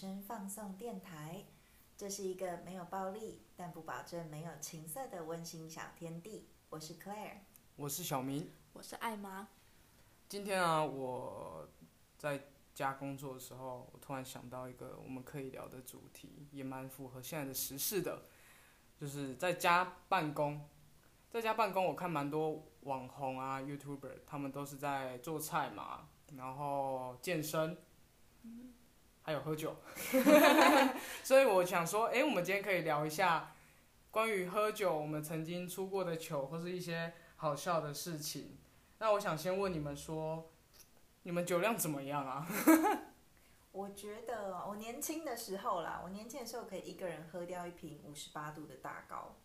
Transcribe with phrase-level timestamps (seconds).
[0.00, 1.44] 声放送电台。
[1.94, 6.48] 这是一个没有暴力，但不保证没有情色的温馨小天地。
[6.70, 7.40] 我是 Claire，
[7.76, 8.50] 我是小明。
[8.72, 9.46] 我是艾妈。
[10.26, 11.68] 今天啊，我
[12.16, 18.22] 在家工作的时候，我突然想到一个我们可以聊的主题，也蛮符合现在的时事的，
[18.98, 20.66] 就是在家办公。
[21.30, 27.76] 在家办公，我看蛮多网红啊、YouTuber，他们都是在做菜嘛，然后健身，
[29.30, 29.76] 还有喝酒。
[31.22, 33.54] 所以我想说，哎、我们今天可以聊一下
[34.10, 38.58] 关于喝酒，我们曾经出过的糗，或是一些好笑的事情。
[38.98, 40.50] 那我想先问你们说，
[41.22, 42.44] 你们酒量怎么样啊？
[43.70, 49.36] 我觉得我年轻的时候啦，我年轻的时候可以一个人喝掉一瓶五十八度的大高，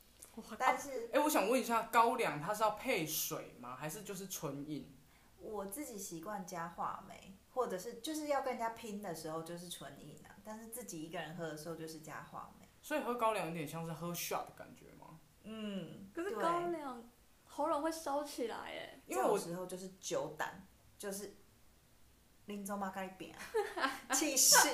[0.57, 3.75] 但是哎、我想问一下，高粱它是要配水吗？
[3.75, 4.91] 还是就是纯饮？
[5.65, 12.69] 我自己习惯加话梅，或者是就是要跟人家拼的时候就是纯饮啊，但是自己一个人喝的时候就是加话梅。
[12.83, 15.19] 所以喝高粱有点像是喝 shot 的感觉吗？
[15.41, 17.09] 嗯，可是高粱
[17.45, 19.01] 喉咙会烧起来哎。
[19.07, 20.67] 因为我时候就是酒胆，
[20.99, 21.35] 就是
[22.45, 23.33] 林州马盖饼，
[24.13, 24.69] 气势。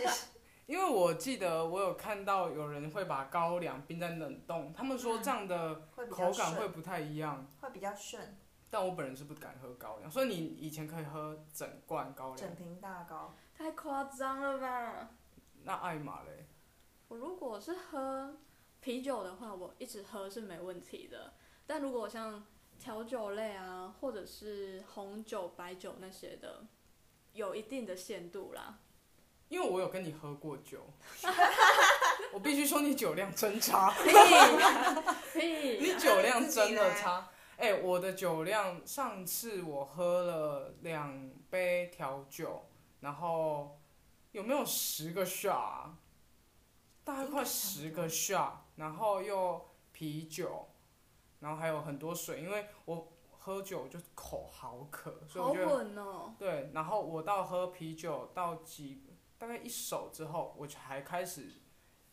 [0.66, 7.48] 因为我记得我有看到有人会把高粱冰在冷冻，他们说这样的口感会，不太一样。
[7.62, 8.38] 会比较顺，
[8.72, 12.56] 但我本人是不敢喝高粱，所以你以前可以喝整罐高粱整。
[12.56, 13.36] 瓶大高。
[13.54, 15.10] 太夸张了吧！
[15.64, 16.48] 那艾玛嘞？
[17.10, 18.38] 我如果是喝
[18.80, 21.34] 啤酒的话，我一直喝是没问题的。
[21.68, 22.44] 但如果像
[22.80, 26.66] 调酒类啊，或者是红酒、白酒那些的，
[27.34, 28.80] 有一定的限度啦。
[29.50, 30.88] 因为我有跟你喝过酒，
[32.32, 33.92] 我必须说你酒量真差。
[35.34, 35.78] 屁！
[35.82, 37.30] 你酒量真的差。
[37.62, 42.66] 哎、我的酒量，上次我喝了两杯调酒，
[43.02, 43.80] 然后
[44.32, 46.00] 有没有十个 shot？、啊、
[47.04, 50.70] 大概快十个 shot，然后又啤酒，
[51.40, 56.34] 然后还有很多水，因为我喝酒就口好渴，所以好我觉得。
[56.40, 59.04] 对，然后我到喝啤酒到几
[59.38, 61.62] 大概一手之后，我才开始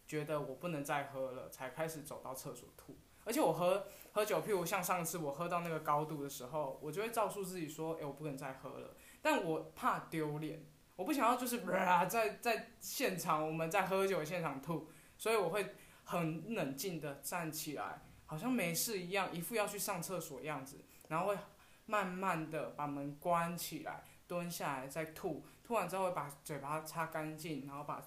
[0.06, 2.98] 觉得我不能再喝了，才开始走到厕所吐。
[3.28, 8.96] 而且我喝喝酒，譬如像上次我喝到那个高度的时候，我就会告诉自己说，哎、我不能再喝了。
[9.20, 10.64] 但我怕丢脸，
[10.96, 11.58] 我不想要就是、
[12.08, 15.74] 在在现场我们在喝酒现场吐，所以我会
[16.04, 21.38] 很冷静的站起来，好像没事一样，一副要去上厕所的样子，然后会
[21.84, 24.02] 慢慢的把门关起来。
[24.26, 28.06] 蹲下来再吐，吐完之后会把嘴巴擦干净，然后把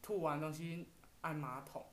[0.00, 0.88] 吐完东西
[1.22, 1.84] 按马桶，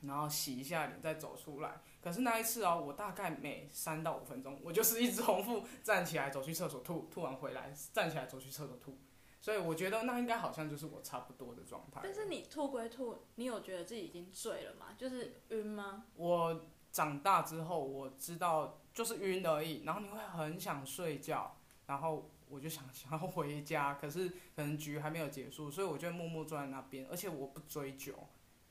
[0.00, 1.82] 然后洗一下脸再走出来。
[2.04, 8.98] 可是那一次哦，我大概每三到五分钟，我就是一直重复站起来走去厕所吐，吐完回来站起来走去厕所吐。
[9.40, 12.00] 所以我觉得那应该好像就是我差不多的状态。
[12.02, 14.88] 但是你吐归吐，你有觉得自己已经醉了吗？
[14.96, 16.04] 就是晕吗？
[16.14, 28.14] 我长大之后，我知道就是晕而已，然后你会很想睡觉，然后我就想想要回家，可是可能局还没有结束，所以我就会默默坐在那边，而且我不追究，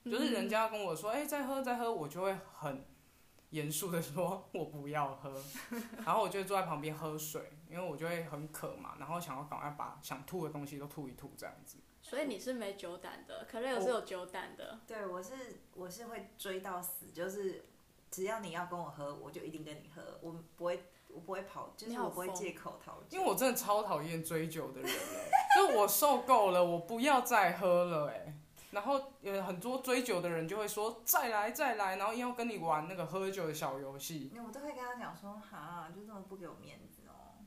[0.05, 2.83] 就是人家跟我说，哎、再喝再喝，我就会很
[3.53, 5.31] 严肃的说，我不要喝，
[6.03, 11.77] 然后我就坐在旁边喝水，因为我就会很渴嘛，然后想要赶快把想吐的东西都吐一吐这样子。
[12.01, 14.79] 所以你是没酒胆的，可乐是有酒胆的。
[14.87, 15.33] 对，我是
[15.75, 17.63] 我是会追到死，就是
[18.09, 23.03] 只要你要跟我喝，我就一定跟你喝，我不会我不会跑，就是我不会疯借口逃。
[23.11, 24.99] 因为我真的超讨厌追酒的人了，
[25.55, 28.35] 就是我受够了，我不要再喝了哎、
[28.73, 34.31] 然后有很多追酒的人就会说再来再来，然后要跟你玩那个喝酒的小游戏。
[34.35, 37.45] 我都会跟他讲说，哈，就这么不给我面子哦。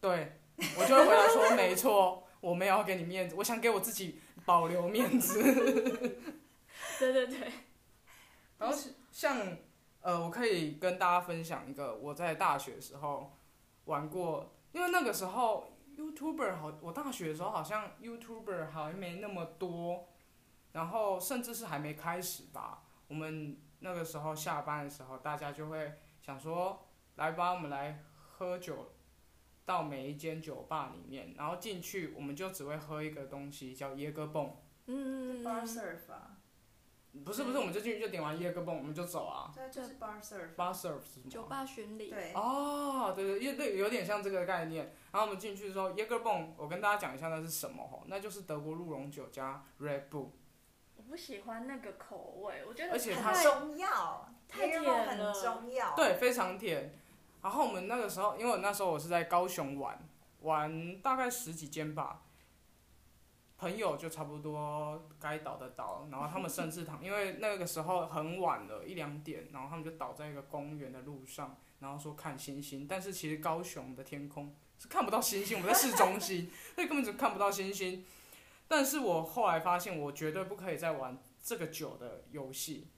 [0.00, 5.40] 对，我就会回答说没错，我没有要给你面子，我想给我自己保留面子。
[6.98, 7.52] 对对对，
[8.58, 9.56] 然后是像
[10.00, 13.32] 呃，我可以跟大家分享一个我在大学的时候
[13.84, 20.08] 玩过，因为那个时候 YouTuber 好，我大学的时候好像 YouTuber 好像没那么多，
[20.74, 22.84] 然后甚至是还没开始吧。
[23.08, 26.86] 我们那个时候下班的时候，大家就会想说，
[27.16, 28.90] 来吧，我们来喝酒。
[29.66, 34.54] 到每一间酒吧里面，然后进去，我们就只会喝一个东西，叫椰哥泵。
[34.84, 36.36] 嗯，bar surf 啊，
[37.24, 39.50] 不是不是，我们就进去就点完椰哥泵，我们就走啊。
[39.54, 40.54] 对，就是 bar surf。
[40.54, 41.30] Bar serve 是什么？
[41.30, 42.10] 酒吧巡礼。
[42.10, 44.94] 对，哦，对对，因为对，有点像这个概念。
[45.12, 50.43] 然后我们进去之后，耶格泵，我跟大家讲一下那是什么吼，那就是德国鹿茸酒加 Red Bull，我
[51.08, 55.94] 不喜欢那个口味，我觉得而且它太中药，太甜了很中药。
[55.96, 56.92] 对，非常甜。
[57.42, 59.98] 然后我们那个时候，因为我那时候我是在高雄玩，
[60.40, 62.22] 玩大概十几间吧，
[63.58, 78.04] 朋友就差不多该倒的倒，然后他们甚至躺，因为那个时候很晚了，一两点，然后他们就倒在一个公园的路上，然后说看星星，但是其实高雄的天空是看不到星星，我们在市中心， 所以根本就看不到星星。
[78.68, 82.88] 但是我后来发现，我绝对不可以再玩这个酒的游戏，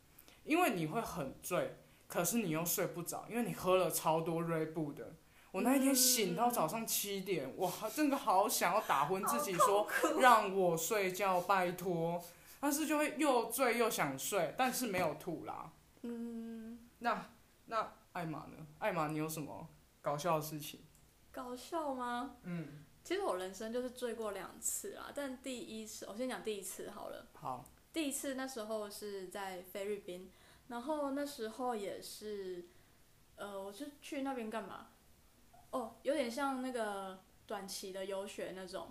[0.45, 5.15] 因为你会很醉，可是你又睡不着，因为你喝了超多瑞布的。
[5.53, 9.89] 我那一天醒到早上七点，哇，真的好想要打昏自己，说
[10.21, 12.23] 让我睡觉，拜托。
[12.61, 15.73] 但是就会又醉又想睡，但是没有吐啦。
[16.03, 17.31] 嗯，那
[17.67, 18.67] 那艾玛呢？
[18.79, 19.69] 艾玛，你有什么
[20.01, 20.81] 搞笑的事情？
[21.31, 22.37] 搞笑吗？
[22.43, 27.25] 嗯，其实我人生就是醉过两次啊，但第一次我先讲第一次好了。
[27.35, 30.29] 好，第一次那时候是在菲律宾，
[30.67, 32.67] 然后那时候也是，
[33.37, 34.88] 呃，我是去那边干嘛？
[35.70, 38.88] 哦，有点像那个短期的游学那种。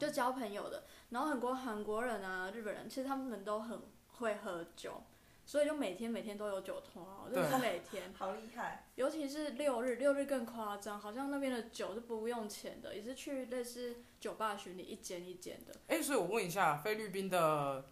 [0.00, 0.82] 就交朋友的。
[1.10, 3.82] 然后很多韩国人啊、日本人，其实他们都很
[4.14, 5.00] 会喝酒，
[5.44, 8.12] 所以就每天每天都有酒托啊，真的是每天。
[8.16, 8.86] 好厉害！
[8.94, 15.74] 尤其是六日，六日更夸张，好像那边的酒是不用钱的，也是去类似酒吧巡礼，一间一间的。
[15.88, 17.90] 哎、所以我问一下，菲律宾的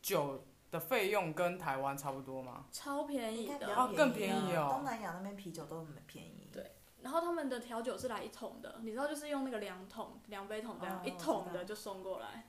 [0.00, 2.66] 酒的费用跟台湾差不多吗？
[2.70, 6.48] 超便宜的，应该比较哦更便宜哦啊东南亚那边啤酒都很便宜。
[6.52, 6.72] 对
[7.02, 12.48] 然后他们的调酒是来一桶的，你知道，就是用那个量桶、量杯桶这样、哦一桶的就送过来。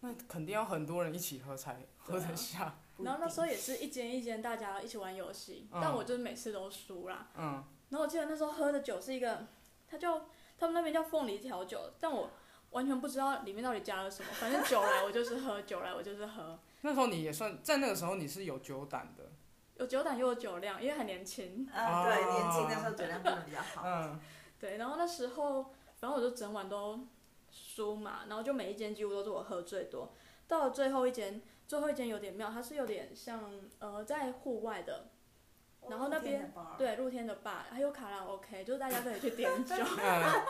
[0.00, 2.76] 那肯定要很多人一起喝才喝得下。
[2.98, 7.28] 然后那时候也是一间一间大家一起玩游戏，嗯但我就是每次都输啦。
[7.36, 9.46] 嗯，然后我记得那时候喝的酒是一个，
[9.88, 10.26] 它叫
[10.58, 12.30] 他们那边叫凤梨调酒，但我
[12.70, 19.30] 完全不知道里面到底加了什么，反正酒来我就是喝，酒来我就是喝，那时候你也算在那个时候你是有酒胆的。
[19.76, 21.68] 有酒胆又有酒量，因为很年轻。
[21.72, 23.82] 啊，对，哦年轻那时候酒量真的比较好。
[23.84, 24.20] 嗯，
[24.58, 25.62] 对，然后那时候
[26.00, 26.98] 反正我就整晚都
[27.50, 30.12] 输嘛，然后就每一间几乎都是我喝最多。
[30.46, 35.08] 到了最后一间，最后一间有点妙，它是有点像呃在户外的，
[35.88, 39.74] 然后那边 bar 对露天的吧，还有卡拉 OK，就是大家可以去点酒。
[39.78, 40.42] 嗯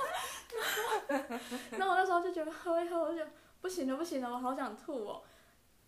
[1.78, 3.22] 那我那时候就觉得喝一喝，我就
[3.60, 5.22] 不行了不行了，我好想吐哦。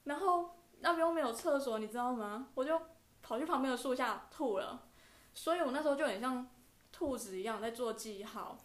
[0.05, 2.49] 然后那边又没有厕所，你知道吗？
[2.55, 2.81] 我就
[3.23, 4.89] 跑去旁边的树下吐了。
[5.33, 6.47] 所以我那时候就很像
[6.93, 8.59] 兔子一样在做记号，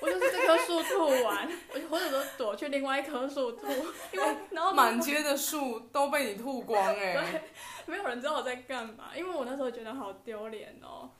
[0.00, 3.66] 我就是这棵树吐完， 我就或者说躲去另外一棵树吐，
[4.12, 7.42] 因为然后满街的树都被你吐光哎、 对，
[7.86, 11.10] 没有人知道我在干嘛，因为我那时候觉得好丢脸哦。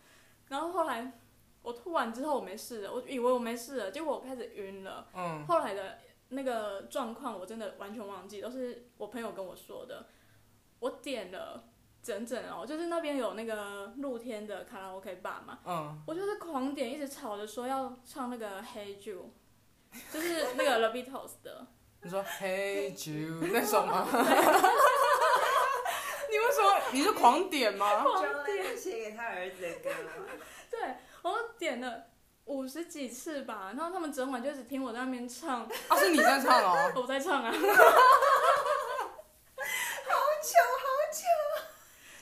[0.49, 1.13] 然后后来
[1.63, 5.07] 我吐完之后我没事了，我以为我没事了，结果我开始晕了。
[5.15, 5.99] 嗯，后来的
[6.29, 10.07] 那个状况我真的完全忘记，都是我朋友跟我说的。
[10.81, 11.65] 我点了
[12.05, 19.31] 整整哦，就是那边有那个露天的卡拉 OK 吧嘛，嗯，我就是狂点，一直吵着说要唱那个 Hey Jude，
[20.13, 21.67] 就是那个 The Beatles 的。
[22.03, 24.07] 你说 Hey Jude 那首吗？
[26.31, 26.79] 你为什么？
[26.93, 28.05] 你是狂点吗？
[28.05, 30.11] 就那个写给他儿子的歌嘛。
[30.71, 32.09] 对，我都点了
[32.45, 36.93] 五十几次吧，然后他们整晚就一直听我在那边唱，啊，是你在唱哦。
[37.01, 37.51] 我在唱啊。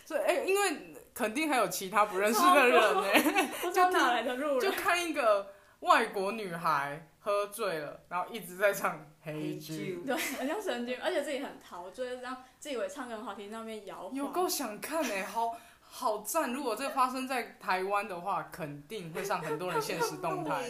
[0.04, 3.20] 所以，哎、因为肯定还有其他不认识的人哎、
[3.60, 4.70] 不知道哪来的路人就。
[4.72, 14.14] 看一个外国女孩喝醉了，然后一直在唱 Hey Jude，对，很像神经，而且自己很陶醉，这样自以为唱歌很好听，在那边摇晃。
[14.14, 15.56] 有够想看哎、好
[15.94, 16.50] 好赞！
[16.54, 20.66] 如果这发生在台湾的话，肯定会上很多人现实动 录态，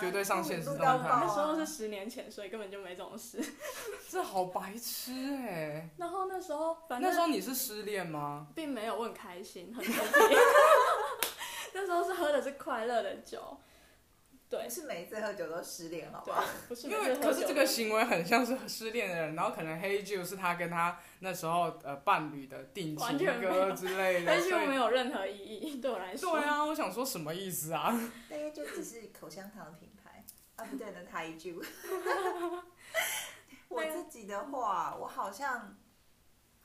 [0.00, 3.38] 绝对上现实录动态那时候是十年前，所以根本就没这种事。
[4.08, 5.12] 这好白痴
[5.46, 8.46] 哎、然后那时候，反正那时候你是失恋吗？
[8.54, 10.36] 并没有，我很开心，很 happy。
[11.74, 13.58] 那时候是喝的是快乐的酒，
[14.48, 26.32] 对，是每一次喝酒都失恋，好不好？，不是因为可是这个行为很像是失恋的人，然后可能 Hey Jude 是他跟他那时候呃伴侣的定情歌之类的，但是所以没有任何意义， 对我来说。
[26.32, 27.96] 对啊，我想说什么意思啊？
[28.28, 30.24] 那个就只是口香糖的品牌
[30.56, 31.56] 啊，不对的台剧。
[33.68, 35.76] 我自己的话，我好像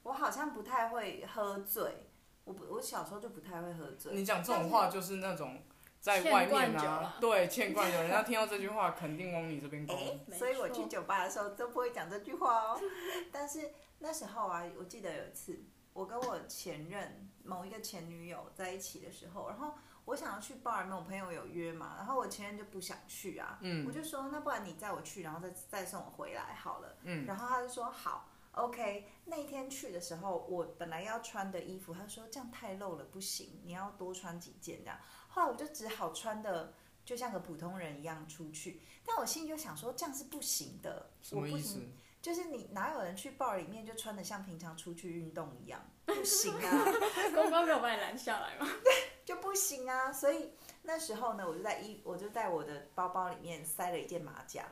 [0.02, 2.08] 我好像不太会喝醉，
[2.44, 4.12] 我不我小时候就不太会喝醉。
[4.14, 5.62] 你讲这种话就是那种
[6.02, 9.96] 在外面啊，对，欠惯酒，人家听到这句话肯定往你这边攻。
[9.96, 12.82] 哎、所以我去酒吧的时候都不会讲这句话哦。
[13.32, 15.60] 但是那时候啊，我记得有一次，
[15.94, 19.74] 我跟我前任某一个前女友在一起的时候，然后
[20.06, 26.98] 我想要去 bar 我朋友有约嘛，然后我前任就不想去啊，嗯我就说那不然你载我去，然后再再送我回来好了。
[27.04, 28.30] 嗯然后他就说好。
[28.54, 34.98] OK，那一天去的时候，我本来要穿的衣服，他说这样太露了，不行，你要多穿几件这样。
[35.27, 36.74] 后来我就只好穿的
[37.06, 38.82] 就像个普通人一样出去。
[39.06, 41.94] 但我心里就想说，这样是不行的，什么意思我不行？？
[42.27, 46.84] 就是你哪有人去 bar 里面就穿的像平常出去运动一样， 不行啊。
[47.34, 48.67] 公关没有把你拦下来吗？
[48.84, 48.93] 对
[49.24, 50.12] 就不行啊。
[50.12, 54.65] 所以那时候呢，我就在衣，我就在我的包包里面塞了一件马甲，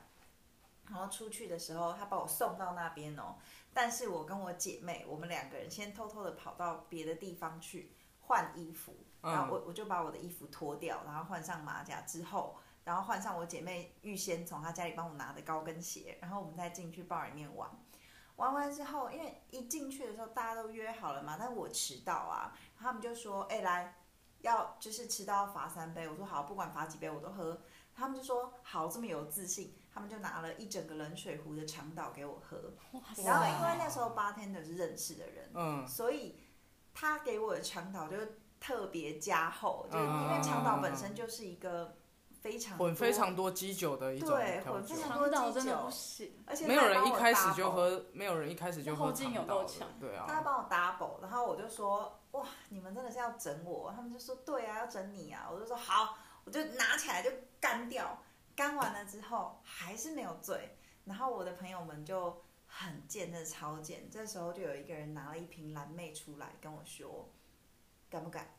[0.90, 3.38] 然后出去的时候，他把我送到那边哦。
[3.74, 12.58] 但是我跟我姐妹，我们两个人先偷偷的跑到别的地方去换衣服，然后我我就把我的衣服脱掉，然后换上马甲之后。
[12.86, 17.70] 然后换上我姐妹预先从她家里帮我拿的高跟鞋，然后我们再进去 bar 里面玩。
[18.38, 23.96] 玩完之后，因为一进去的时候大家都约好了嘛，但是我迟到啊，他们就说：“哎、来，
[24.40, 27.62] 要就是迟到要罚三杯。”我说：“好，不管罚几杯我都喝。”
[27.96, 32.74] 他们就说：“好，这么有自信。”他们就拿了一整个冷水壶的长岛给我喝。
[33.24, 36.38] 然后因为那时候 bartender 是认识的人，嗯，所以
[36.94, 38.18] 他给我的长岛就
[38.60, 41.96] 特别加厚，就是嗯因为长岛本身就是一个
[42.46, 53.92] 非常混非常多基酒的一种调酒对混非，常长岛真的不行，而且没有人一开始就喝，没有人一开始就喝后劲有长岛的够强对啊，他帮我 double，然后我就说哇，你们真的是要整我？
[53.96, 55.50] 他们就说对啊，要整你啊。
[55.52, 58.22] 我就说好，我就拿起来就干掉，
[58.56, 60.78] 干完了之后还是没有醉。
[61.06, 64.08] 然后我的朋友们就很贱，真的超贱。
[64.12, 67.28] 这时候就有一个人拿了一瓶蓝妹出来跟我说，
[68.08, 68.54] 敢不敢？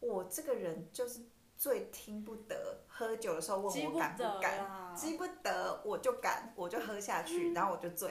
[0.00, 1.20] 我这个人就是
[1.56, 4.94] 最听不得，喝酒的时候问我敢不敢。
[4.94, 5.16] 记。
[5.16, 8.10] 不得，我就敢，我就喝下去，然后我就醉，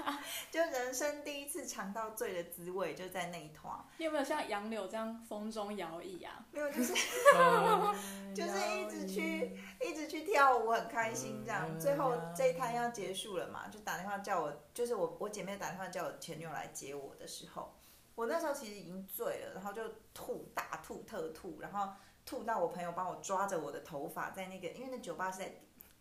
[0.50, 3.72] 就人生第一次尝到醉的滋味，就在那一团。
[3.98, 6.44] 你有没有像杨柳这样风中摇曳啊？
[6.50, 6.92] 没有，就是
[7.36, 7.94] 嗯
[8.34, 11.66] 就是一直去一直去跳舞，很开心这样。
[11.68, 17.74] 嗯最后这一摊要结束了嘛，就打电话叫我，就是我我姐妹打电话叫我前女友来接我的时候，
[18.14, 19.82] 我那时候其实已经醉了，然后就
[20.12, 21.92] 吐大吐特吐，然后
[22.24, 25.54] 吐到我朋友帮我抓着我的头发，在那个因为那酒吧是在。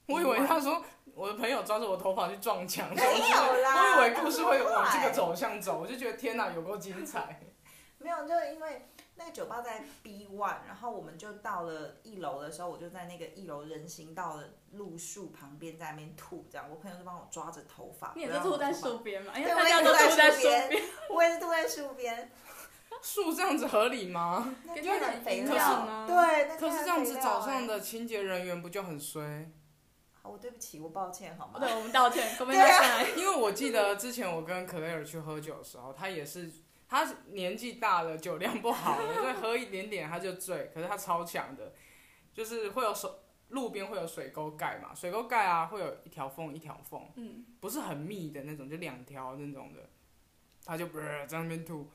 [0.07, 7.39] 我以为他说我的朋友抓着我头发去撞墙，没有啦，我以为故事会往这个走向走，我就觉得天哪，有够精彩。
[7.97, 18.11] 没有，就是因为那个酒吧在 B one，然后我们就到了一楼的时候，我就在那个一楼人行道的路树旁边在那边吐，这样我朋友就帮我抓着头发。
[18.15, 19.31] 你也是 吐在树边嘛？
[19.37, 22.31] 因对为大家都我也吐吐在树边边，我也是吐在树边。
[23.01, 24.55] 树这样子合理吗？
[24.65, 29.51] 那给天很肥料养啊对，可是这样子早上的清洁人员不就很衰？
[30.21, 31.59] 好我对不起，我抱歉好吗？
[31.59, 33.17] 对，我们道歉，我们道歉。
[33.17, 36.51] 因为我记得之前我跟克雷尔去喝酒的时候，他也是，
[36.87, 40.69] 他年纪大了，酒量不好了，所以喝一点点他就醉。
[40.73, 41.73] 可是他超强的，
[42.35, 49.89] 就是会有手路边会有水沟盖嘛，水沟盖啊会有一条缝一条缝，嗯，不是很密的那种，就两条那种的，
[50.63, 51.89] 他就呃在那边吐，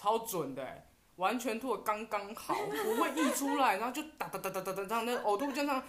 [0.00, 0.82] 超准的、欸，
[1.16, 5.82] 完全吐的刚刚好， 不会溢出来，然后就哒哒哒哒哒哒这样，那呕吐就这样，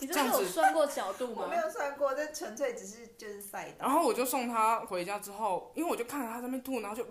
[0.00, 0.46] 你这是有这样子。
[0.48, 1.42] 算过角度吗？
[1.42, 1.56] 我没？
[1.56, 3.86] 有算过，这纯粹只是就是赛道。
[3.86, 7.04] 然后我就送他回家之后，因为我就看着他在那边吐，然后就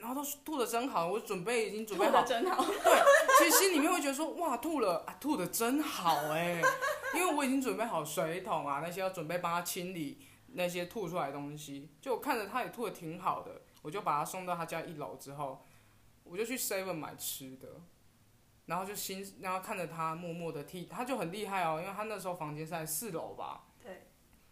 [0.00, 2.22] 然后都吐的真好，我准备已经准备好。
[2.22, 3.02] 吐的，真好，对
[3.38, 6.62] 其实心里面会觉得说哇吐了啊吐的真好哎，
[7.14, 15.64] 因为我已经准备好水桶啊那些要准备帮他清理那些吐出来的东西，就我看着他也吐的挺好的，我就把他送到他家一楼之后，
[16.24, 17.68] 我就去 seven 买吃的，
[18.66, 24.06] 然后就心然后看着他默默的替，他就很厉害哦，因为他那时候房间是在四楼吧，对，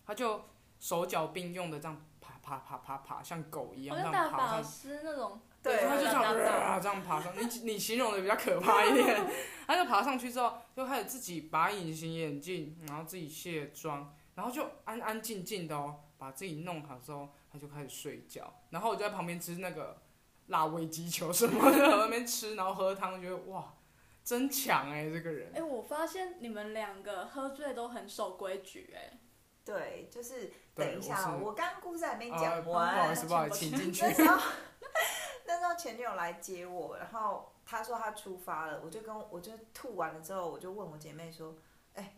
[0.04, 0.44] 他就
[0.78, 9.26] 手脚并用的这样爬爬爬爬爬，像狗一样好这像大法样爬上师那种，对他就这样、大大呃这样爬上，你你形容的比较可怕一点。
[9.66, 18.52] 他就爬上去之后，就开始自己拔隐形眼镜，然后自己卸妆，然后就安安静静的哦，把自己弄好之后，他就开始睡觉。
[18.70, 20.00] 然后我就在旁边吃那个
[20.46, 23.74] 辣味鸡球什么的， 在那边吃，然后喝汤，觉得哇，
[24.24, 25.62] 真强哎、这个人哎、。
[25.62, 29.18] 我发现你们两个喝醉都很守规矩、哎，
[29.64, 33.12] 对，就是等一下哦，我是我刚刚故事还没啊讲不好完。
[33.12, 34.12] 意思，不好意思，请进去那。
[34.14, 34.42] 时候，
[35.46, 41.54] 那时候前女友来接我，然后她说她出发了，我就跟我就吐完了之后，我就问我姐妹说
[41.94, 42.16] ：“哎、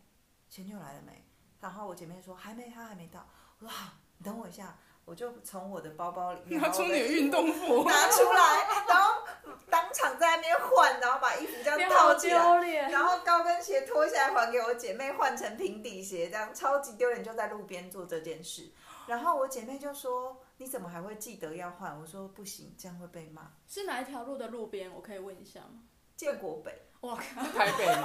[0.48, 1.24] 前女友来了没？”
[1.60, 3.26] 然后我姐妹说：“还没，她还没到。”
[3.58, 4.76] 我说：“好，你等我一下。”
[5.10, 9.26] 我就从我的包包里面拿出你的运动服，拿出来，然后
[9.68, 12.88] 当场在那边换，然后把衣服这你样套起来。
[12.88, 18.70] 然后高跟鞋脱下来还给我姐妹，换成平底鞋，这样超级丢脸，就在路边做这件事。
[19.08, 23.50] 然后我姐妹就说：“你怎么还会记得要换？”我说：“不行，这样会被骂。
[23.66, 24.88] 是哪一条路的路边？
[24.94, 25.82] 我可以问一下吗？”
[26.14, 27.42] 建国北我靠！
[27.58, 28.04] 台北嘛，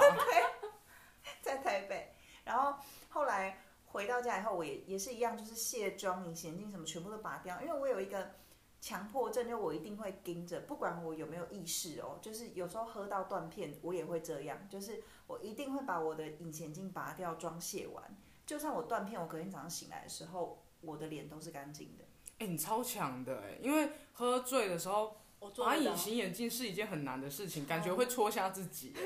[1.40, 2.74] 在台北，然后
[3.08, 3.56] 后来
[3.86, 8.32] 回到家以后，我也也是一样，就是卸妆、隐形眼镜什么全部都拔掉，因为我有一个
[8.80, 18.04] 强迫症，就我一定会盯着，不管我有没有意识哦，就是有时候喝到断片，我也会这样，就是我一定会把我的隐形眼镜拔掉，妆卸完，
[18.44, 22.04] 就算我断片，我隔天早上醒来的时候，我的脸都是干净的。
[22.38, 25.16] 哎、你超强的哎，因为喝醉的时候
[25.56, 29.02] 拔隐形眼镜是一件很难的事情，感觉会戳瞎自己 哎。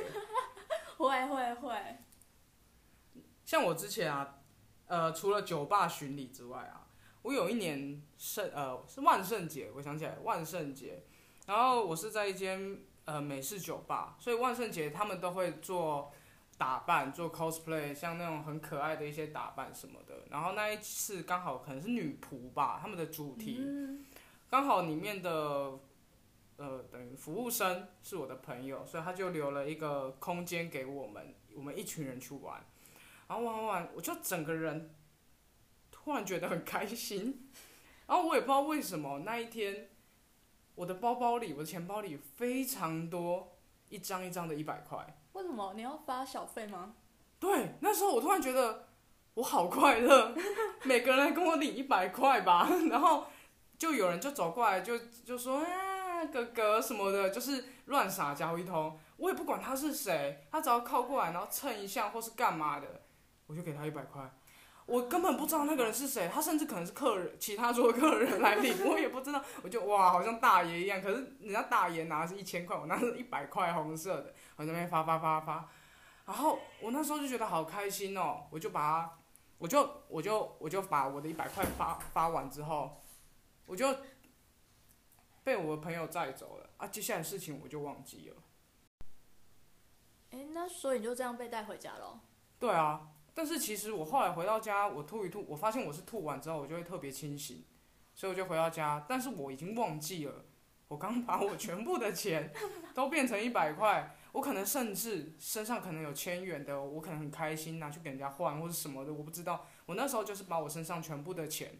[0.99, 1.97] 会会会，
[3.47, 4.40] 像我之前啊，
[4.91, 6.85] 呃，除了酒吧巡礼之外啊，
[7.23, 11.05] 我有一年圣呃是万圣节，我想起来万圣节，
[11.47, 16.11] 然后我是在一间呃美式酒吧，所以万圣节他们都会做
[16.59, 20.25] 打扮，做 cosplay，像那种很可爱的一些打扮什么的。
[20.29, 24.05] 然后那一次刚好可能是女仆吧，他们的主题嗯，
[24.49, 25.79] 刚好里面的
[26.57, 32.61] 呃等于服务生是我的朋友，所以他就留了一个空间给我们，我们一群人去玩。
[33.31, 34.93] 然后玩玩玩，我就整个人
[35.93, 37.49] 突然觉得很开心。
[38.09, 39.89] 然后我也不知道为什么那一天，
[40.75, 43.57] 我的包包里，我的钱包里非常多
[43.89, 45.21] 一张一张的一百块。
[45.35, 46.95] 为什么你要发小费吗？
[47.39, 48.89] 对，那时候我突然觉得
[49.35, 50.35] 我好快乐，
[50.83, 53.27] 每个人来跟我领一百块吧，然后
[53.79, 63.03] 就有人就走过来就就说啊哥哥什么的，就是乱撒娇一通，我也不管他是谁，他只要靠过来然后蹭一下或是干嘛的，
[63.51, 64.33] 我就给他一百块。
[64.87, 69.45] 我根本不知道那个人是谁，他甚至可能是客人，其他桌的客人来领，我也不知道。
[69.63, 75.69] 我就哇，好像大爷一样，可是人家大爷拿的是一千块，我拿的是一百块红色的，我在那边发发发发，
[76.27, 79.19] 然后我那时候就觉得好开心哦，我就把它，
[79.59, 83.01] 我就我就我就把我的一百块发发完之后，
[83.67, 83.97] 我就
[85.45, 88.37] 被我的朋友载走了啊，接下来的事情我就忘记了。
[90.31, 92.21] 哎，那所以你就这样被带回家了哦？
[92.59, 97.65] 对啊，但是其实我后来回到家，我吐一吐，我发现我是吐完之后我就会特别清醒，
[98.15, 100.45] 所以我就回到家，但是我已经忘记了，
[100.89, 102.53] 我刚把我全部的钱
[102.95, 111.79] 都变成一百块，我可能甚至身上可能有千元的，我可能很开心拿去给人家换或者什么的，我不知道，我那时候就是把我身上全部的钱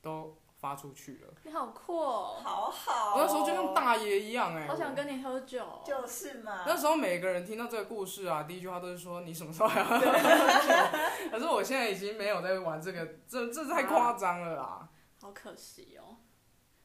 [0.00, 5.82] 都发出去了，你好酷哦，好好、我那时候就像，大爷一样哎、好想跟你喝酒哦。
[5.84, 6.64] 就是嘛。
[6.66, 10.08] 那时候每个人听到这个故事啊，第一句话都是说你什么时候还要喝酒？
[11.32, 14.88] 可是我现在已经没有在玩这个，这这太夸张了啦。
[15.20, 16.18] 好可惜哦。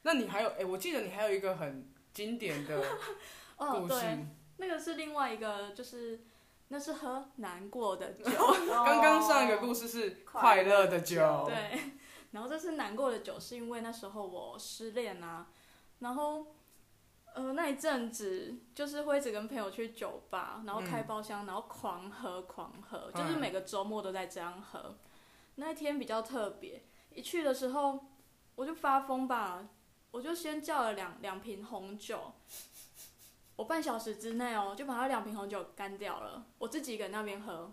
[0.03, 2.81] 那你还有哎、我记得你还有一个很经典的
[3.57, 4.25] 哦， 故事，对，
[4.57, 6.23] 那个是另外一个，就是
[6.69, 8.23] 那是喝难过的酒。
[8.85, 11.79] 刚刚上一个故事是快乐的酒，对，
[12.35, 15.47] 然后这次难过的酒是因为那时候我失恋啊，
[15.99, 16.47] 然后
[17.33, 24.97] 呃那一阵子就是会一直跟朋友去酒吧，然后开包厢，然后狂喝狂喝，就是嗯每个周末都在这样喝。
[25.55, 28.05] 那一天比较特别，一去的时候
[28.55, 29.69] 我就发疯吧，
[30.11, 32.33] 我就先叫了两两瓶红酒。
[33.55, 37.71] 我半小时之内哦，就把那两瓶红酒干掉了，我自己一个人那边喝。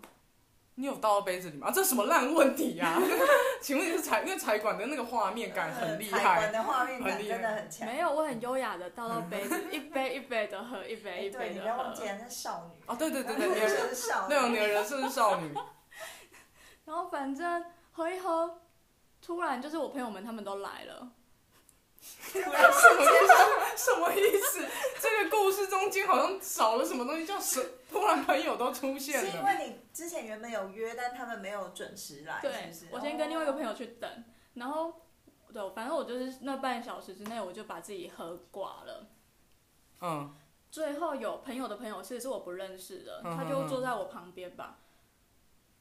[0.75, 1.67] 你有倒到杯子里吗？
[1.67, 2.99] 啊这什么烂问题呀、
[3.61, 7.87] 请问你是财，因为财管的那个画面感很厉台湾害，的画面感很厉害真的很强。
[7.87, 12.01] 没有，我很优雅的倒到杯子， 一杯一杯的喝，一杯哎，一对，你杯的喝不要忘记。
[12.05, 12.81] 那是少女。
[12.87, 14.29] 哦，对对对对，你的是少女。
[14.29, 15.53] 对哦，你的人生是少女，
[16.85, 18.61] 然后反正喝一喝，
[19.21, 21.07] 突然就是我朋友们他们都来了，
[22.31, 22.41] 什
[23.99, 24.65] 么意思？
[24.99, 27.63] 这个故事中间好像少了什么东西，叫什？
[27.93, 29.43] 突然朋友都出现了是因。
[29.43, 32.73] 为你之前原本有约，但他们没有准时来，对？
[32.91, 33.71] 我先跟另外一个朋友。
[33.73, 34.09] 去等，
[34.55, 35.01] 然后
[35.51, 39.07] 对，反正我就是那半小时之内我就把自己喝挂了。
[40.01, 40.33] 嗯，
[40.69, 44.79] 最后有朋友的朋友其实是我不认识的，嗯他就坐在我旁边吧。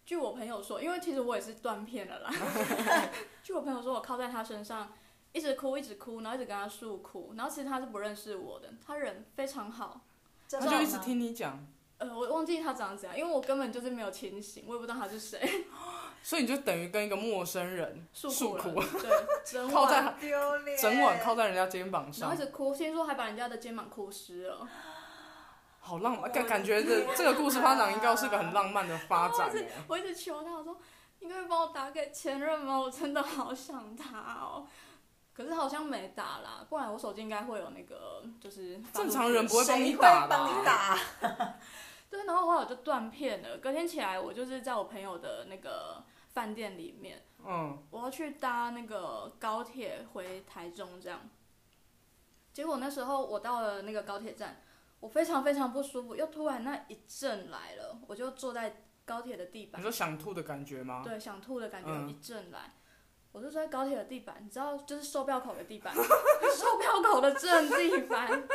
[0.05, 2.31] 据我朋友说，因为其实我也是断片了啦。
[3.43, 4.93] 据我朋友说，我靠在他身上，
[5.33, 10.01] 一直哭一直哭，然后一直跟他诉苦，然后其实他是不认识我的，他人非常好。
[10.51, 11.67] 他他就一直听你讲，
[12.03, 15.67] 呃，我忘记他长怎样，因为我根本就是没有清醒，我也不知道他是谁。
[16.23, 19.11] 所以你就等于跟一个陌生人诉诉苦， 对，
[19.45, 24.69] 整靠在晚，丢脸，整晚靠在人家肩膀然后上一，直哭，听说还把人家的肩膀哭湿了。
[25.81, 29.69] 好浪漫，感感觉这这个故事发展应该是个很浪漫的发展欸。
[29.89, 30.79] 我一直求他，我说
[31.19, 32.79] 你可以帮我打给前任吗？
[32.79, 34.67] 我真的好想他哦。
[35.35, 40.65] 可是好像没打啦，不然我手机应该会有那个，就是发出正常人不会帮你谁会打帮你？
[40.65, 40.99] 打？
[42.13, 43.57] 对，然后后来我就断片了。
[43.57, 51.31] 隔天起来，我就是在我朋友的那个饭店里面，嗯，我要去搭那个高铁回台中，这样。
[52.53, 54.61] 结果那时候我到了那个高铁站，
[55.01, 61.01] 我非常非常不舒服，又突然那一阵来了，我就坐在高铁的地板你，说想吐的感觉吗？
[61.03, 62.75] 对，想吐的感觉嗯一阵来，
[63.33, 68.47] 我就坐在高铁的地板，你知道，就是售票口的地板， 售票口的正地板。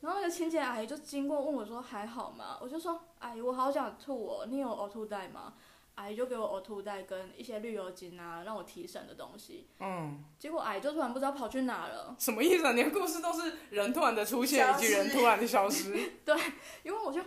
[0.00, 2.58] 然后那个清洁阿姨就经过问我说还好吗？
[2.60, 5.54] 我就说阿姨我好想吐哦，你有呕吐袋吗？
[5.96, 9.66] 阿姨就给我呕吐袋跟一些绿油精啊，让我提神的东西。
[9.80, 12.72] 嗯，结果阿姨就突然不知道跑去哪了，什么意思啊？
[12.72, 15.92] 你的故事都是人突然的出现，以及人突然的消失。
[16.24, 16.36] 对
[16.84, 17.20] 因为我就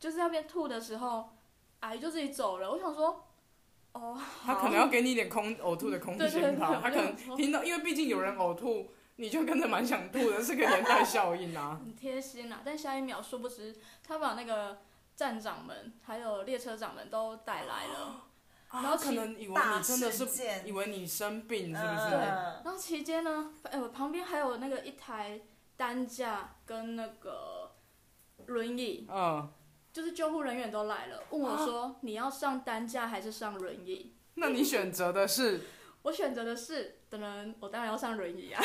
[0.00, 1.28] 就是那边吐的时候，
[1.80, 2.70] 阿姨就自己走了。
[2.72, 3.26] 我想说，
[3.92, 11.78] 哦，好他可能要给你一点空呕吐的空 间吧，对他可能听到，因为毕竟有人呕吐，你就跟着蛮想吐的，是个连带效应啊。
[11.84, 12.62] 很贴心啊。
[12.64, 14.78] 但下一秒，殊不知他把那个
[15.14, 18.24] 站长们还有列车长们都带来了。
[18.72, 20.26] 然后啊，可能以为你真的是
[20.64, 22.16] 以为你生病是不是？
[22.16, 25.40] 嗯然后期间呢，哎、我旁边还有那个一台
[25.76, 27.70] 担架跟那个
[28.46, 29.48] 轮椅，嗯，
[29.92, 34.16] 就是救护人员都来了，问我说、你要上担架还是上轮椅？
[34.34, 35.60] 那你选择的是
[36.02, 38.62] 我选择的是，等人我当然要上轮椅啊。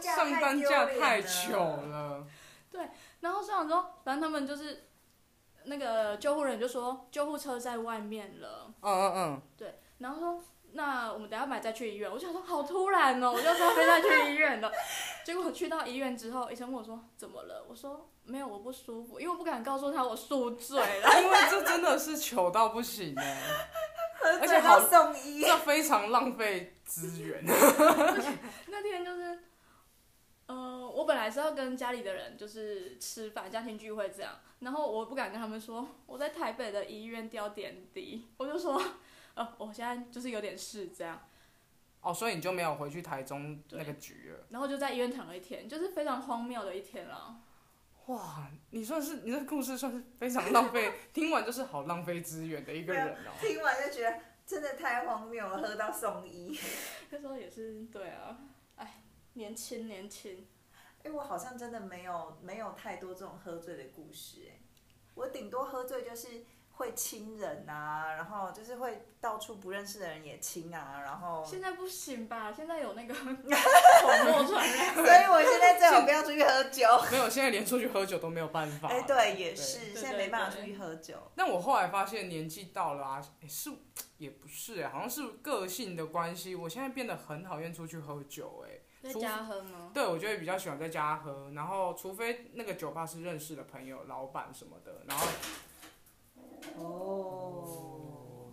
[0.00, 2.26] 上担架太糗了。
[2.70, 2.88] 对。
[3.20, 4.88] 然后上完之后，反正他们就是
[5.64, 12.10] 那个救护人就说救护车在外面了，嗯嗯嗯，对，然后说那我们等下买再去医院。
[12.10, 14.72] 我就想说好突然哦，我就说非要去医院了。
[15.22, 17.62] 结果我去到医院之后，医生问我说怎么了？
[17.68, 21.10] 我说没有，我不舒服，因为我不敢告诉他我宿醉了。
[21.20, 23.89] 因为这真的是糗到不行哎，喝
[24.22, 27.42] 而且好送医，这非常浪费资源。
[28.68, 29.38] 那天就是，
[30.46, 38.82] 呃，我本来是要跟家里的人就是吃饭，家庭聚会这样，然后我不敢跟他们说我在台北的医院吊点滴，我就说，
[39.34, 41.20] 呃，我现在就是有点事这样，
[42.02, 44.46] 哦，所以你就没有回去台中那个局了。
[44.50, 47.40] 然后就在医院躺了一天，就是非常荒谬的一天了。
[48.10, 53.30] 哇，你算是你这故事算是非常浪费， 听完就是好浪费资源的一个人哦。
[53.40, 56.58] 听完就觉得真的太荒谬了，喝到送医。
[57.10, 58.36] 那时候也是对啊，
[58.74, 60.48] 哎，年轻年轻，
[61.04, 64.60] 哎、我好像真的没有没有太多这种喝醉的故事、哎，
[65.14, 66.44] 我顶多喝醉就是
[66.80, 72.50] 会亲人啊，然后就是会到处不认识的人也亲啊，然后，所现在不行吧？
[72.50, 74.96] 现在有那个 口沫传染。
[74.96, 76.88] 以我现在最好不要出去喝酒。
[77.10, 78.88] 没有，现在连出去喝酒都没有办法。
[78.88, 81.14] 哎、对，也是，对现在没办法出去喝酒。
[81.36, 83.70] 但我后来发现年纪到了啊，诶是
[84.16, 89.90] 也不是哎、好像是个性的关系，我现在变得很讨厌出去喝酒哎、在家喝吗？
[89.92, 95.26] 对，我就会比较喜欢在家喝，然后除非那个酒吧是认识的朋友、老板什么的，然后
[96.76, 98.50] 哦。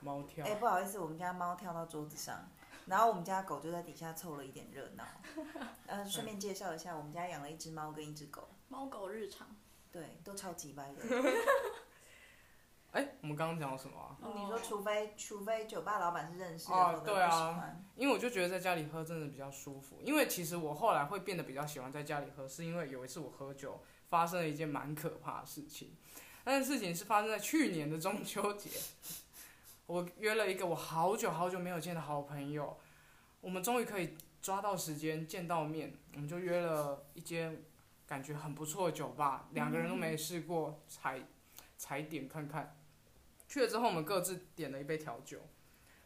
[0.00, 2.48] 猫跳哎、，不好意思，我们家猫跳到桌子上，
[2.86, 5.04] 然后我们家狗就在底下凑了一点热闹。
[5.86, 9.48] 呃，顺便介绍一下，我们家养了一只猫跟一只狗，猫狗日常。
[9.90, 11.02] 对，都超级白的。
[12.92, 14.16] 哎、我们刚刚讲到什么啊？
[14.34, 17.76] 你说，除非除非酒吧老板是认识的，对啊。
[17.94, 25.96] 因为我就觉得在家里喝真的比较舒服，因为其实我后来会变得比较喜欢在家里喝，是因为有一次我喝酒发生了一件蛮可怕的事情。
[26.46, 28.70] 那件事情是发生在去年的中秋节，
[29.86, 32.78] 我约了一个我好久好久没有见的好朋友，
[33.40, 37.64] 我们终于可以抓到时间见到面，我们就约了一间
[38.06, 41.20] 感觉很不错的酒吧，两个人都没试过，踩
[41.76, 42.78] 踩点看看。
[43.48, 45.40] 去了之后，我们各自点了一杯调酒，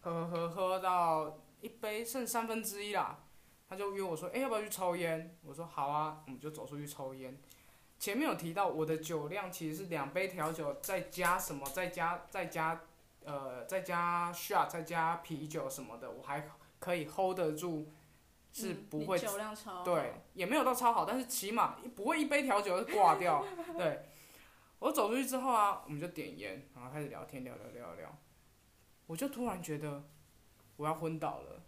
[0.01, 3.25] 喝喝喝喝到一杯剩三分之一啦，
[3.69, 5.37] 他就约我说，哎、要不要去抽烟？
[5.45, 7.39] 我说好啊，我们就走出去抽烟。
[8.01, 12.81] 前面有提到我的酒量其实是两杯调酒，再加什么，再加再加
[13.25, 17.89] 呃再加 shot，再加啤酒什么的，我还可以 hold 得住，
[18.55, 19.85] 是嗯不会你酒量超好。
[19.85, 23.45] 对，也没有到超好，但是起码不会一杯调酒就挂掉。
[23.77, 24.09] 对，
[24.79, 28.19] 我走出去之后啊，我们就点烟，然后开始聊天，聊聊聊聊，
[29.09, 30.03] 我就突然觉得
[30.77, 31.63] 我要昏倒了，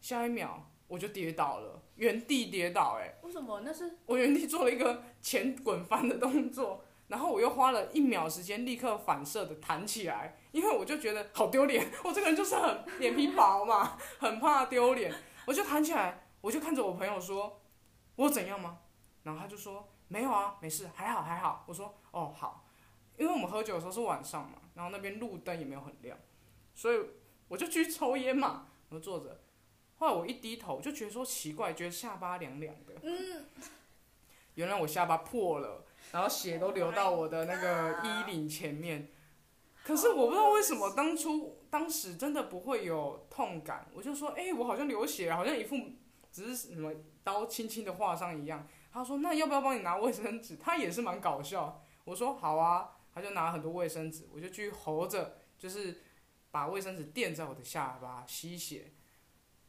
[0.00, 3.62] 下一秒我就跌倒了，原地跌倒、欸，为什么？
[3.64, 15.12] 那是我原地做了一个前滚翻的动作，然后我又花了一秒时间立刻反射的弹起来，因为我就觉得好丢脸，我这个人就是很脸皮薄嘛，很怕丢脸，
[15.46, 17.60] 我就弹起来，我就看着我朋友说，
[18.14, 18.78] 我怎样吗？
[19.24, 21.64] 然后他就说没有啊，没事，还好还好。
[21.66, 22.64] 我说哦好，
[23.18, 26.16] 因为我们喝酒的时候是晚上嘛，然后那边路灯也没有很亮，
[26.72, 27.00] 所以
[27.48, 29.40] 我就去抽烟嘛，我就坐着。
[29.96, 32.94] 后来我一低头就觉得说奇怪，觉得下巴凉凉的。
[33.02, 33.46] 嗯，
[34.54, 39.10] 原来我下巴破了，然后血都流到我的那个衣领前面。
[39.84, 45.76] 可是我不知道为什么当初当时真的不会有痛感，我就说，哎、我好像流血了，好像一副
[46.32, 48.66] 只是什么刀轻轻的划伤一样。
[48.90, 50.56] 他说，那要不要帮你拿卫生纸？
[50.56, 51.82] 他也是蛮搞笑。
[52.04, 56.00] 我说好啊，他就拿很多卫生纸，我就去吼着，就是
[56.50, 58.92] 把卫生纸垫在我的下巴吸血，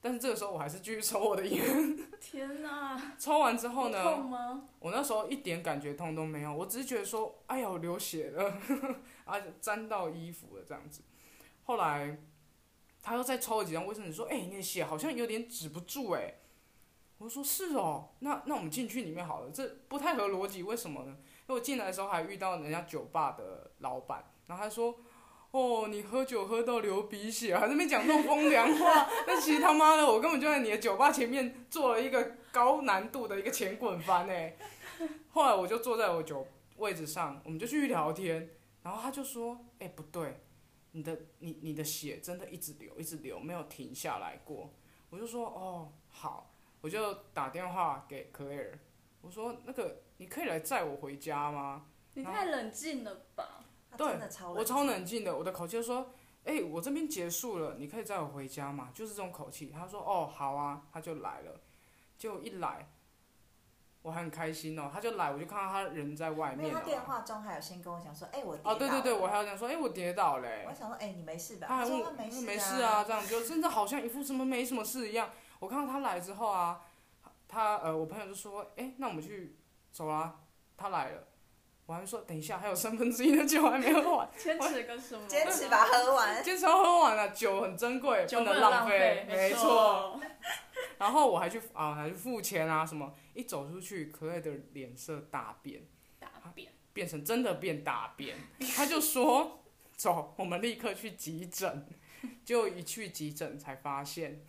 [0.06, 1.98] 但是这个时候我还是继续抽我的烟。
[2.22, 3.02] 天哪！
[3.18, 4.68] 抽完之后呢，痛吗？
[4.78, 8.56] 我那时候一点感觉痛都没有，我只是觉得说，哎呀，我流血了，
[9.26, 11.02] 啊，沾到衣服了这样子。
[11.64, 12.20] 后来
[13.02, 16.36] 他又再抽了几张卫生纸，说，哎、你的血好像有点止不住哎。
[17.18, 21.18] 我说是哦，那那我们进去里面好了，这不太合逻辑，为什么呢？
[21.48, 24.96] 因为我进来的时候还遇到人家酒吧的老板，然后他说。
[25.56, 29.08] 哦，你喝酒喝到流鼻血，还在那边讲这种风凉话。
[29.26, 34.58] 但其实他妈的，我根本就在你的酒吧前面做了一个高难度的一个前滚翻哎。
[35.30, 38.50] 后来我就坐在我酒位置上，我们就去聊天，
[38.84, 40.42] 然后他就说：“哎、不对，
[40.92, 44.74] 你的你你的血真的一直流，一直流，没有停下来过。”
[45.10, 48.74] 我就说：“哦，好。”我就打电话给 Claire，
[49.22, 53.55] 我说：“那个你可以来载我回家吗你太冷静了吧？
[53.98, 56.12] 他对真的超？”我超冷静的，我的口气就说
[56.46, 59.68] ：“哎、我这边结束了，你可以载我回家嘛？”就是这种口气。
[59.68, 61.62] 他说：“哦，好啊。”他就来了，
[62.18, 62.90] 就一来，
[64.02, 64.90] 我还很开心哦。
[64.94, 66.64] 他就来，我就看到他人在外面了。
[66.68, 71.68] 因为他电话中还有先跟我讲说，哎、我跌哦，对对对，我还要讲说，哎、我跌倒嘞、我还想说，哎、你没事吧？
[71.68, 75.30] 他还问我没事没事啊，这样就真的好像一副什么没什么事一样。
[75.60, 76.82] 我看到他来之后啊，
[77.48, 79.58] 他呃，我朋友就说，哎、那我们去
[79.92, 80.42] 走啦。
[80.78, 81.28] 他来了，
[81.86, 85.28] 我还说等一下，还有三分之一的酒还没喝完， 坚持个什么？
[85.28, 86.44] 坚持把它喝完。
[86.44, 90.20] 坚持要喝完了，酒很珍贵，不能浪费，没错。。
[90.98, 95.84] 然后我还去啊，还去付钱啊什么，一走出去，可爱的脸色大变。
[96.20, 96.72] 大变。
[96.94, 98.38] 变成真的变大变，
[98.76, 99.66] 他就说
[99.98, 101.86] ：“走，我们立刻去急诊。”
[102.46, 104.46] 结果一去急诊才发现，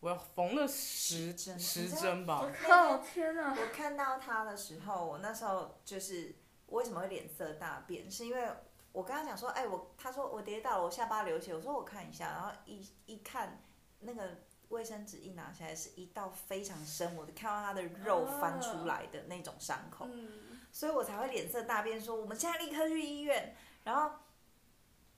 [0.00, 2.50] 我要缝了十针十针吧我。
[2.66, 2.96] 靠！
[2.96, 3.54] 天哪！
[3.54, 6.34] 我看到他的时候，我那时候就是
[6.72, 8.48] 我为什么会脸色大变，是因为
[8.92, 13.62] 我跟他讲说，哎、我他说我跌倒了，我下巴流血，我说我看一下，然后一一看
[14.00, 14.38] 那个
[14.70, 23.54] 卫生纸一拿起来，是一道非常深，我就看到他的肉翻出来的那种伤口，嗯，所以我才会脸色大变，说我们现在立刻去医院。
[23.84, 24.16] 然后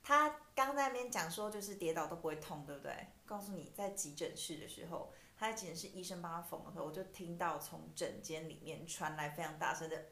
[0.03, 3.07] 他刚在那边讲说，就是跌倒都不会痛，对不对？
[3.25, 10.05] 告诉你，在急诊室的时候，他在急诊室医生帮他缝的时候，我就听到从诊间里面传来非常大声的，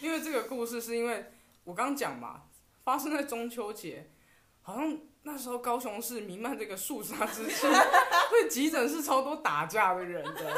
[0.00, 1.26] 因为这个故事是因为
[1.64, 2.42] 我刚讲嘛，
[2.84, 4.10] 发生在中秋节，
[4.62, 10.54] 好像那时候高雄市弥漫这个肃杀之气， 所以急诊室超多打架的人的，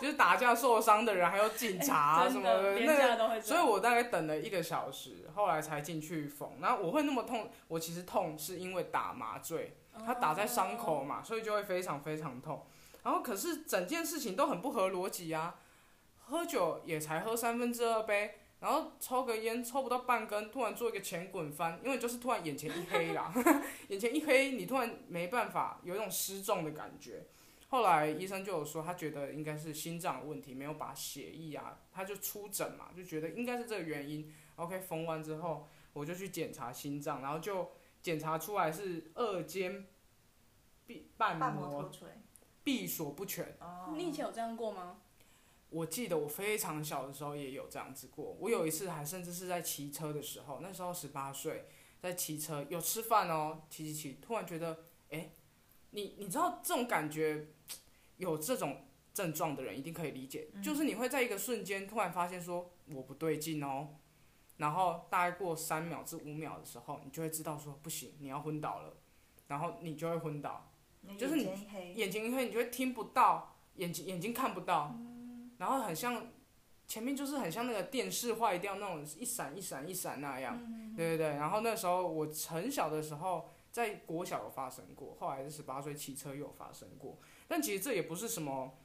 [0.00, 3.40] 就是打架受伤的人，还有警察啊什真么的，的，那。
[3.40, 6.50] 所以我大概等了一个小时，后来才进去缝。
[6.60, 12.66] 然后我会那么痛，我其实痛是因为打麻醉，它打在伤口嘛，所以就会非常非常痛。
[13.02, 15.56] 然后可是整件事情都很不合逻辑啊，
[16.26, 23.34] 喝酒也才喝三分之二杯，然后抽个烟抽不到半根，突然做一个前滚翻，因为就是突然眼前一黑啦，
[23.88, 27.26] 眼前一黑，你突然没办法，有一种失重的感觉。
[27.70, 34.32] 后来医生就有说，他觉得应该是心脏的问题，没有把血液啊，他就出诊嘛，就觉得应该是这个原因。
[34.54, 39.86] OK，缝完之后，我就去检查心脏，然后就检查出来是二尖
[40.86, 41.90] 闭瓣瓣膜。
[42.62, 43.56] 闭锁不全。
[43.58, 44.98] 哦你以前有这样过吗？
[45.72, 51.66] 我记得我非常小的时候也有这样子过，我有一次还甚至是在骑车的时候，那时候十八岁，
[52.00, 55.32] 在骑车有吃饭哦，骑骑骑，突然觉得，哎、
[55.90, 57.48] 你你知道这种感觉，
[58.18, 63.96] 有这种症状的人一定可以理解，就是你会在一个瞬间突然发现说我不对劲哦，
[64.58, 68.96] 然后大概过三秒至五秒的时候，你就会知道说不行，你要昏倒了，
[69.46, 70.70] 然后你就会昏倒，
[71.18, 71.44] 就是你
[71.94, 74.96] 眼睛一黑，你就会听不到，眼睛眼睛看不到，
[75.62, 76.26] 然后很像
[76.88, 80.58] 前面就是很像那个电视坏掉那种一闪一闪一闪那样，
[80.96, 81.26] 对对对。
[81.36, 88.76] 然后那时候我很小的时候，在国小有发生过，后来是十八岁骑车又有发生过，但其实这也不是什么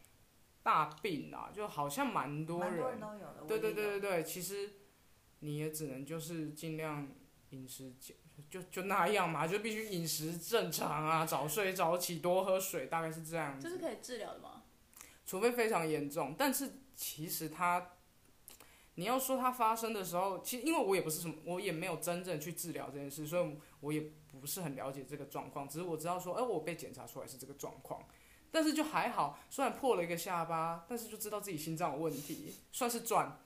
[0.62, 3.44] 大病啊，就好像蛮多蛮人，多人都有的。
[3.48, 4.74] 对对对对对，其实
[5.40, 7.10] 你也只能就是尽量
[7.50, 8.16] 饮食减，
[8.52, 13.68] 就就那样嘛，就必须饮食正常啊，早睡早起，多喝水，大概是这样子。
[13.68, 14.57] 这是可以治疗的吗？
[15.28, 17.92] 除非非常严重，但是其实它，
[18.96, 24.02] 你要说它发生的时候，其实因为我也不是什么，我也没有真正去治疗这件事，所以我也
[24.40, 25.68] 不是很了解这个状况。
[25.68, 28.02] 只是我知道说，哎、我被检查出来是这个状况，
[28.50, 33.38] 但是就还好，虽然破了一个下巴，但是就知道自己心脏有问题，算是赚。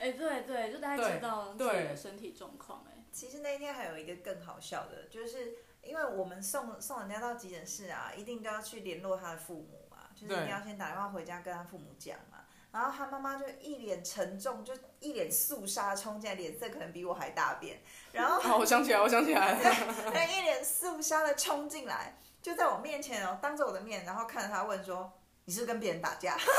[0.00, 2.84] 哎、对对，就大家知道自己的身体状况。
[2.88, 9.83] 哎， 其实那一天还有一个更好笑的，就是因为我们送送人家到急诊室啊，一定都要去联络他的父母嘛，
[10.14, 12.38] 就是一定要先打电话回家跟他父母讲嘛。
[12.72, 17.80] 然后他妈妈就一脸沉重，就一脸肃杀冲进来，脸色可能比我还大变。
[18.10, 19.74] 然后好，我想起来，我想起来了。
[20.12, 25.12] 他一脸肃杀的冲进来，就在我面前哦，当着我的面，然后看着他问说
[25.46, 26.36] ：“你是不是跟别人打架？”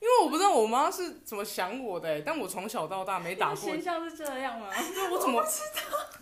[0.00, 4.66] 因为我不知道我妈是怎么想我的、欸，但我从小到大没打过形象是这样吗？
[5.12, 5.44] 我怎么？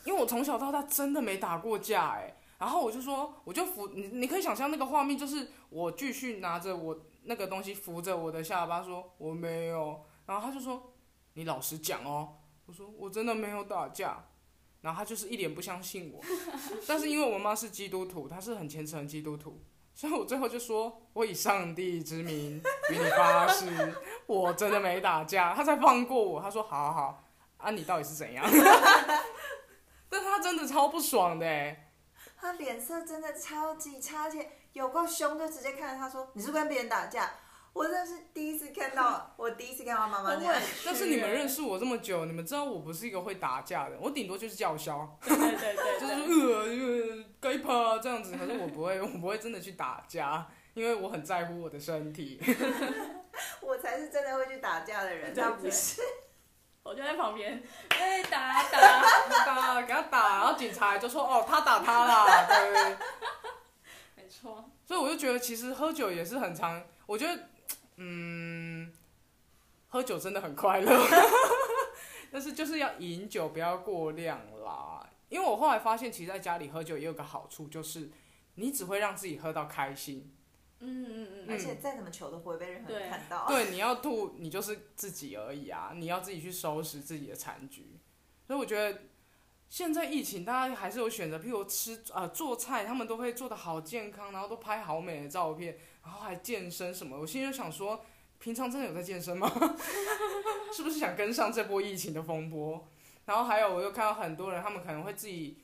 [0.04, 10.92] 因为我从小到大真的没打过架哎、然后我就说，我就扶你，你可以想象那个画面，就是我继续拿着我那个东西扶着我的下巴说我没有，然后他就说
[11.32, 14.26] 你老实讲哦，我说我真的没有打架，
[14.82, 16.22] 然后他就是一脸不相信我，
[16.86, 19.62] 但是因为我妈是基督徒，她是很虔诚的基督徒，
[19.94, 23.94] 所以我最后就说我以上帝之名与你发誓，
[24.26, 27.24] 我真的没打架，他才放过我，他说好好好，
[27.56, 28.44] 啊你到底是怎样？
[30.10, 31.76] 但他真的超不爽的，
[32.40, 37.30] 他脸色真的超级差，而且有够凶，就直接看着他说：“你是不是跟别人打架？”
[37.72, 52.40] 我真的是第一次看到， 我第一次看到妈妈样但是你们认识我这么久，你们知道我不是一个会打架的人，我顶多就是叫嚣，对对对对， 就是对呃呃该怕这样子，可是我不会， 我不会真的去打架，因为我很在乎我的身体。
[53.60, 56.02] 我才是真的会去打架的人，对他不是。
[56.90, 62.96] 我就在旁边，哎打打，打 给他打，然后警察就说哦他打他啦，对。
[64.16, 67.44] 没错，所以我就觉得其实喝酒也是很常，我觉得
[67.98, 68.92] 嗯，
[69.88, 71.06] 喝酒真的很快乐，
[72.32, 75.06] 但是就是要饮酒不要过量啦。
[75.28, 78.10] 因为我后来发现，其实在家里喝酒也有个好处，就是
[78.56, 80.34] 你只会让自己喝到开心。
[80.80, 83.46] 嗯嗯嗯而且再怎么求都不会被任何人看到。
[83.46, 87.98] 对，你要吐，你就是自己而已啊，你要自己去收拾自己的残局。
[88.46, 89.02] 所以我觉得
[89.68, 97.20] 现在疫情，大家还是有选择，譬如吃呃做菜，他们都会做的好健康，然后都拍好美的照片，然后还健身什么。
[97.20, 98.04] 我心里就想说，
[98.38, 99.46] 平常真的有在健身吗？
[100.74, 102.88] 是不是想跟上这波疫情的风波？
[103.26, 105.58] 然后还有，我又看到很多人，他们可能会自己。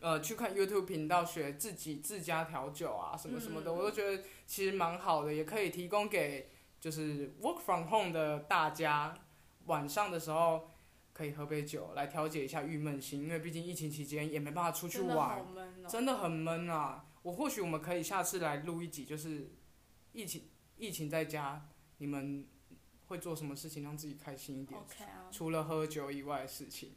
[0.00, 9.18] 呃，去看 YouTube 频道学自己自家调酒啊，什么什么的，嗯我都觉得其实蛮好的，也可以提供给就是 work from home 的大家，
[9.66, 10.70] 晚上的时候
[11.12, 15.88] 可以喝杯酒来调节一下郁闷心，因为毕竟疫情期间也没办法出去真的好玩。
[15.88, 17.06] 真的很闷啊。
[17.22, 19.50] 我或许我们可以下次来录一集，就是
[20.12, 20.44] 疫情
[20.76, 22.46] 疫情在家，你们
[23.08, 24.80] 会做什么事情让自己开心一点
[25.32, 26.94] 除了喝酒以外的事情。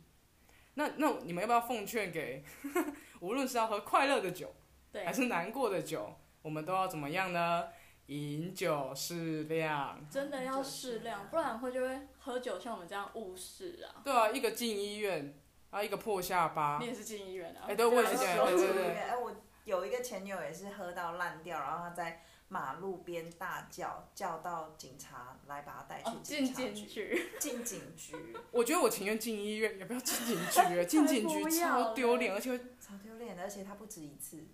[0.76, 2.44] 那那你们要不要奉劝给，
[3.20, 4.54] 无论是要喝快乐的酒，
[4.92, 7.68] 对还，是难过的酒，我们都要怎么样呢？
[8.08, 10.06] 饮酒适量。
[10.10, 14.02] 真的要适量，不然会就会喝酒像我们这样误事啊。
[14.04, 15.34] 对啊，一个进医院，
[15.70, 16.88] 然后一个破下巴你。
[16.88, 17.68] 也是进医院啊？
[17.68, 19.32] 哎对我也是进医院对对对哎，我
[19.64, 28.14] 有一个前女友也是喝到烂掉，然后她在马路边大叫，叫到警察来把他带去哦，警进警察局，局，进警局，
[28.52, 30.86] 我觉得我情愿进医院，也不要进警局。
[30.86, 34.50] 进警局超丢脸，而且超丢脸的，而且他不止一次，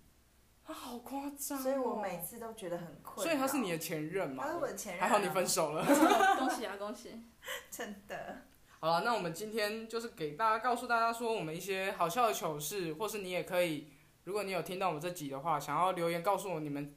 [0.64, 1.60] 他好夸张、哦。
[1.60, 3.22] 所以我每次都觉得很困扰。
[3.24, 4.52] 所以他是你的前任嘛他？
[4.52, 5.44] 是我的前任、还好你分。
[5.44, 5.84] 手了。
[6.38, 7.20] 恭喜啊恭喜！
[7.68, 8.42] 真的，
[8.78, 13.88] 好了，那我们今天就是给大家告诉大家说，我们一些好笑的糗事，或是你也可以，
[14.22, 16.94] 如果你有听到我们这集的话，想要留言告诉我你们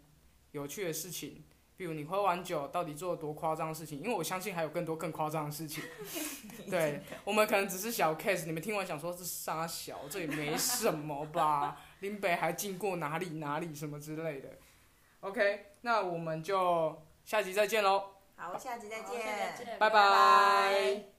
[0.52, 1.44] 有趣的事情，
[1.78, 5.84] 比如你喝完酒到底做了多夸张的事情，因为我相信还有更多更夸张的事情。
[6.70, 11.82] 对，我们可能只是小 case，你们听完想说这傻小，这也没什么吧？
[12.02, 14.50] 林北还经过哪里哪里什么之类的。
[15.22, 21.11] OK，那我们就下集再见喽，好，下集再好见，拜拜